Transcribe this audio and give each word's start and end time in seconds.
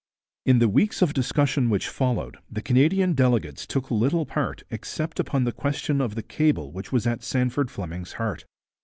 In 0.47 0.57
the 0.57 0.67
weeks 0.67 1.03
of 1.03 1.13
discussion 1.13 1.69
which 1.69 1.87
followed 1.87 2.37
the 2.49 2.63
Canadian 2.63 3.13
delegates 3.13 3.67
took 3.67 3.91
little 3.91 4.25
part 4.25 4.63
except 4.71 5.19
upon 5.19 5.43
the 5.43 5.51
question 5.51 6.01
of 6.01 6.15
the 6.15 6.23
cable 6.23 6.71
which 6.71 6.91
was 6.91 7.05
at 7.05 7.21
Sandford 7.21 7.69
Fleming's 7.69 8.13
heart. 8.13 8.45